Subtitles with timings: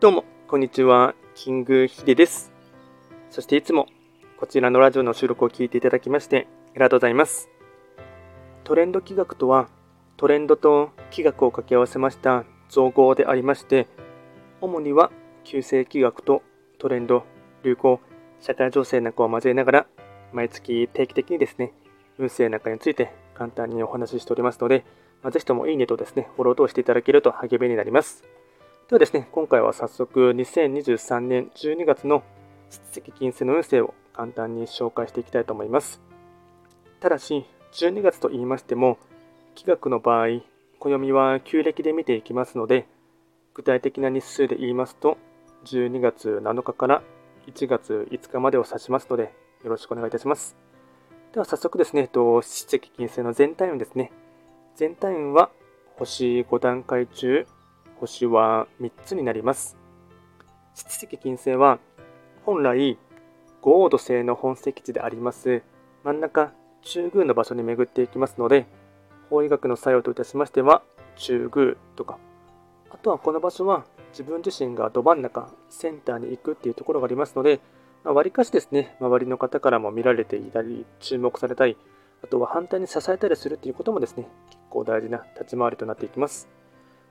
[0.00, 1.14] どうも、こんにちは。
[1.34, 2.54] キングヒデです。
[3.28, 3.86] そしていつも
[4.38, 7.50] こちらのラジオの収録を聞いていただきましてありがとうございます。
[8.64, 9.68] トレンド企画とは、
[10.16, 13.88] トレンドと企画を掛け合わせました造語でありまして、
[14.62, 15.10] 主には
[15.44, 16.42] 旧世企画と
[16.78, 17.26] トレンド、
[17.62, 18.00] 流行、
[18.40, 19.86] 社会情勢なんかを交えながら、
[20.32, 21.74] 毎月定期的にですね、
[22.16, 24.86] 運勢なんかについて簡単にお話ししておりますので、
[25.22, 28.24] まあ、ぜひともいいねとですね、フォローとしていただけると励みになります。
[28.90, 32.24] ではですね、今回は早速2023年12月の
[32.68, 36.00] 七石金星の運勢を簡単に紹介していきたいと思います。
[36.98, 38.98] ただし、12月と言いましても、
[39.54, 40.40] 気学の場合、
[40.80, 42.88] 暦は旧暦で見ていきますので、
[43.54, 45.18] 具体的な日数で言いますと、
[45.66, 47.02] 12月7日から
[47.46, 50.56] 1月5日までを指しますので、よろしくお願いいたします。
[51.32, 54.10] では早速ですね、七石金星の全体運ですね。
[54.74, 55.50] 全体運は
[55.96, 57.46] 星5段階中
[58.00, 59.80] 星は3つになります。
[60.74, 61.78] 七石金星は
[62.44, 62.98] 本来
[63.60, 65.62] 五黄土星の本石地であります
[66.04, 68.66] 真ん中中宮の場所に巡っていきますので
[69.28, 70.82] 法医学の作用といたしましては
[71.16, 72.18] 中宮とか
[72.90, 77.60] あとはこの場所は自分自身がど真ん中センターに行くっていうところがありますので
[78.04, 81.76] わり、まあ、かしですね周りの方からも見られていたり注目されたり
[82.24, 86.59] あとは反対に支えたりするっていうこともですね結構大事な立ち回りとなっていきます。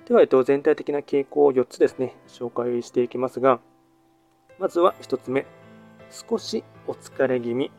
[0.05, 3.59] では、えっと、全体的な傾向を4つですね、紹介していきますが、
[4.57, 5.45] まずは1つ目、
[6.09, 7.71] 少しお疲れ気味、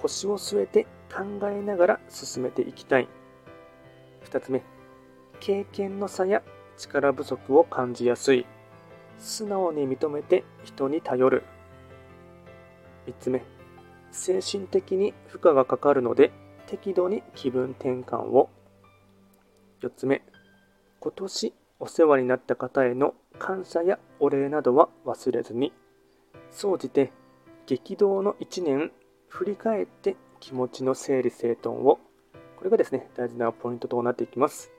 [0.00, 3.08] 腰を据えて考えながら進めていきたい。
[4.24, 4.62] 2つ目、
[5.40, 6.42] 経験の差や
[6.76, 8.46] 力不足を感じやすい。
[9.18, 11.42] 素直に認めて人に頼る。
[13.06, 13.42] 3つ目、
[14.10, 16.32] 精神的に負荷がかかるので
[16.66, 18.50] 適度に気分転換を。
[19.80, 20.22] 4つ目、
[21.00, 25.72] 今年お世話になった方への感謝やお礼などは忘れずに、
[26.50, 27.12] 総じて
[27.66, 28.92] 激動の1年
[29.28, 31.98] 振り返って気持ちの整理整頓を、
[32.56, 34.70] これがですね、大事なポイントとなっていきます。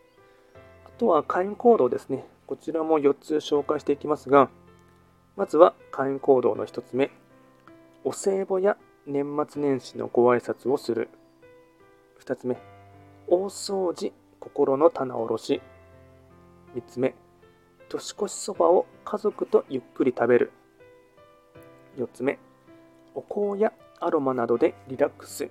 [0.85, 2.25] あとは会員行動ですね。
[2.47, 4.49] こちらも4つ紹介していきますが、
[5.35, 7.11] まずは会員行動の1つ目、
[8.03, 11.09] お歳暮や年末年始のご挨拶をする。
[12.25, 12.57] 2つ目、
[13.27, 15.61] 大掃除、心の棚卸し。
[16.75, 17.15] 3つ目、
[17.89, 20.51] 年越しそばを家族とゆっくり食べる。
[21.97, 22.37] 4つ目、
[23.15, 25.49] お香やアロマなどでリラックス。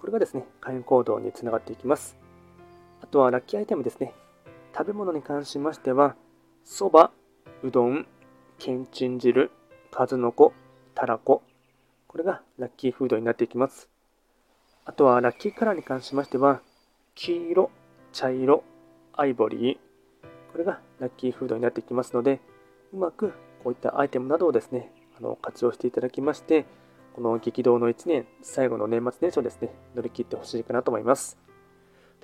[0.00, 2.16] これがですね、開運行動につながっていきます。
[3.00, 4.12] あとはラッキーアイテムですね。
[4.76, 6.16] 食べ物に関しましては、
[6.64, 7.10] そば、
[7.62, 8.06] うどん、
[8.58, 9.50] けんちん汁、
[9.90, 10.52] 数の子、
[10.94, 11.42] たらこ。
[12.06, 13.88] これがラッキーフードになっていきます。
[14.84, 16.60] あとはラッキーカラーに関しましては、
[17.14, 17.70] 黄色、
[18.12, 18.62] 茶色、
[19.12, 19.87] アイボリー、
[20.58, 22.40] これがラッキーフードになってきますので、
[22.92, 23.28] うまく
[23.62, 26.64] こういったアイテムなどをですね、あの活用していただきまして、
[27.14, 31.38] この激動の1年、最後の年末年始をですね、乗り切ってほしいかなと思います。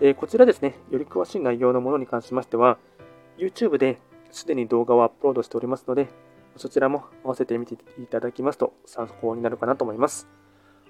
[0.01, 2.77] でこちらですね、より詳しい内容のものに関しましては、
[3.39, 4.01] YouTube で
[4.33, 6.09] すでに動画をアップロードしておりますので、
[6.57, 10.27] そちらも合わせてみていただきますと参考になるかなと思います。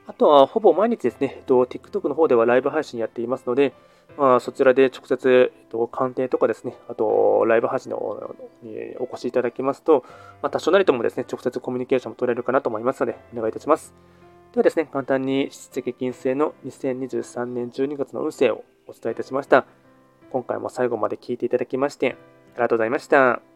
[0.07, 3.75] あとは、ほぼ毎日ですね、TikTok の方ではライブ配信やっていますので、
[4.17, 10.05] まあ、そちらで直接、えっと、鑑定とかですね、あと、ライブ配信のにお越しいただきますと、
[10.41, 13.95] まあ、多少なりともですね、直接コミュニケーションも取れるかなと思いますので、お願いいたします。
[14.53, 19.67] ではですね、簡単に質的金星の2023年12月の運勢をお伝えいたしました。
[20.31, 22.17] 今回も最後まで聞いていただきまして、
[22.55, 23.54] ありがとうございました。